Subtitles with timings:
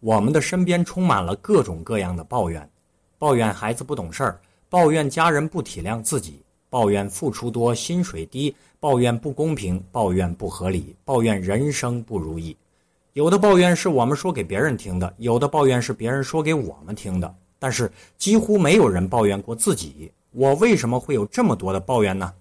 [0.00, 2.68] 我们的身边充满了各种各样的抱怨：
[3.18, 12.56] 抱怨孩子不懂事儿，抱怨家人不体谅自己，抱怨付出多薪水低，抱怨不公平，抱怨不合理，抱怨人生不如意。
[13.14, 20.12] 有的抱怨是我们说给别人听的，有的抱怨是别人说给我们听的，但是几乎没有人抱怨过自己。
[20.30, 22.32] 我为什么会有这么多的抱怨呢？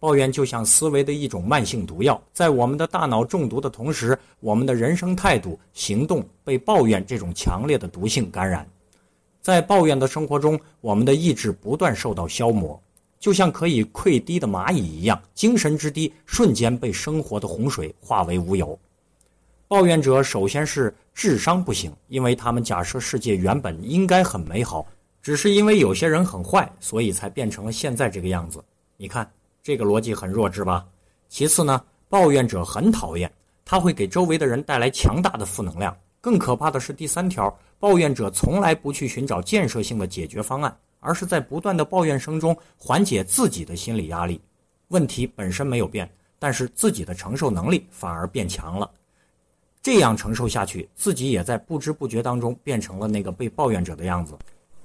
[0.00, 8.66] 抱怨就像思维的一种慢性毒药，在我们的大脑中毒的同时，我们的人生态度、行动被抱怨这种强烈的毒性感染。
[9.42, 12.82] 在抱怨的生活中，我们的意志不断受到消磨，
[13.18, 18.78] 就像可以溃堤的蚂蚁一样，精神之堤瞬间被生活的洪水化为乌有。
[19.68, 24.86] 抱怨者首先是智商不行，因为他们假设世界原本应该很美好，
[25.20, 28.64] 只是因为有些人很坏，所以才变成了现在这个样子。
[28.96, 29.30] 你看。
[29.62, 30.86] 这个逻辑很弱智吧？
[31.28, 33.30] 其次呢，抱怨者很讨厌，
[33.64, 35.96] 他会给周围的人带来强大的负能量。
[36.20, 44.40] 更可怕的是第三条，抱怨者从来不去寻找建设性的解决方案，而是在不断的抱怨声中缓解自己的心理压力。
[44.88, 48.90] 问题本身没有变，但是自己的承受能力反而变强了。
[49.80, 54.36] 这样承受下去，自己也在不知不觉当中变成了那个被抱怨者的样子。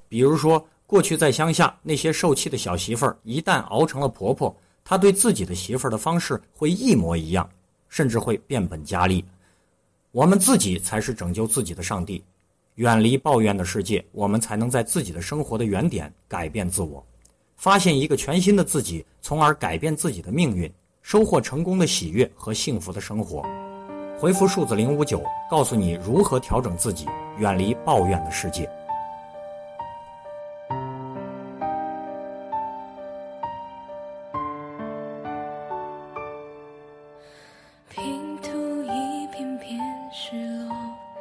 [0.08, 4.56] 比如说，过去在乡下那些受气的小媳妇儿，一旦熬成了婆婆。
[4.88, 7.50] 他对自己的媳妇儿的方式会一模一样，
[7.90, 9.26] 甚至会变本加厉。
[10.12, 12.24] 我们自己才是拯救自己的上帝，
[12.76, 17.04] 远离抱怨的世界，我们才能在自己的生活的原点改变自我，
[17.56, 23.44] 发现一个全新的自己，从而改变自己的命运，收获成功的喜悦和幸福的生活。
[24.20, 27.08] 回复数字零五九，告诉你如何调整自己，
[27.40, 28.70] 远离抱怨的世界。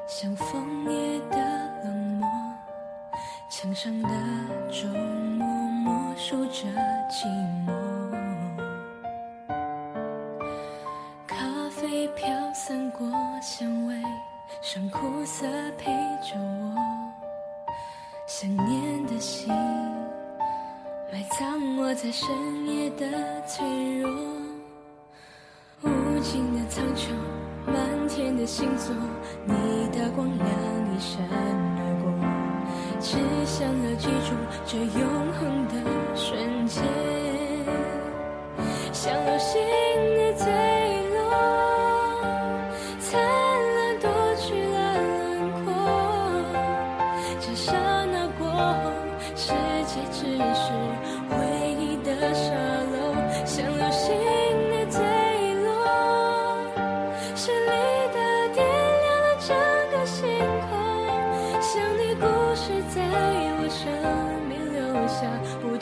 [0.07, 1.39] 像枫叶的
[1.83, 2.29] 冷漠。
[3.49, 4.09] 墙上的
[4.71, 4.91] 钟
[5.39, 6.69] 默默数着
[7.09, 7.27] 寂
[7.67, 7.73] 寞。
[11.27, 11.37] 咖
[11.71, 13.09] 啡飘散过
[13.41, 13.95] 香味，
[14.61, 15.47] 剩苦涩
[15.79, 15.91] 陪
[16.21, 16.75] 着我。
[18.27, 19.49] 想念的心，
[21.13, 22.29] 埋葬我在深
[22.67, 24.11] 夜的脆弱。
[25.83, 27.11] 无尽的苍穹，
[27.67, 28.95] 满天的星座，
[29.45, 30.47] 你的光亮
[30.95, 32.13] 一闪而过，
[33.01, 34.35] 只想要记住
[34.67, 35.75] 这永恒的
[36.15, 36.85] 瞬间，
[38.93, 39.61] 像流星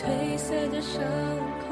[0.02, 1.00] 褪色的伤
[1.60, 1.66] 口。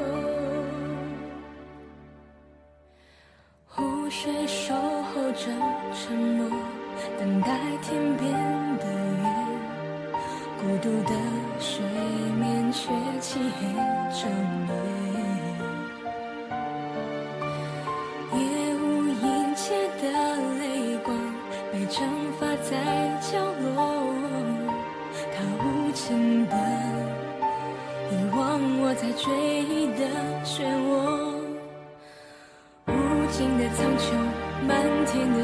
[3.67, 5.51] 湖水守候着
[5.93, 6.49] 沉默，
[7.19, 7.47] 等待
[7.81, 8.31] 天边
[8.77, 8.85] 的
[9.17, 9.23] 月。
[10.61, 11.13] 孤独的
[11.59, 11.83] 水
[12.39, 12.89] 面却
[13.19, 13.67] 漆黑
[14.11, 14.60] 着。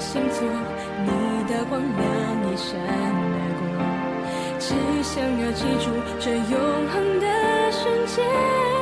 [0.08, 0.42] 星座
[1.04, 4.58] 你的光亮一闪而过。
[4.58, 4.74] 只
[5.04, 8.77] 想要记住这永恒的瞬间。